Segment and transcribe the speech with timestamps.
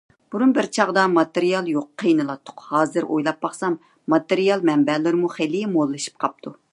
[0.35, 2.63] بۇرۇن بىر چاغدا ماتېرىيال يوق قىينىلاتتۇق.
[2.71, 3.77] ھازىر ئويلاپ باقسام
[4.15, 6.57] ماتېرىيال مەنبەلىرىمۇ خېلى موللىشىپ قاپتۇ.